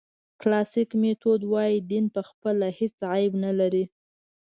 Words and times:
کلاسیک 0.41 0.89
میتود 1.01 1.41
وایي 1.51 1.77
دین 1.91 2.05
پخپله 2.15 2.67
هېڅ 2.79 2.97
عیب 3.13 3.33
نه 3.45 3.51
لري. 3.59 3.85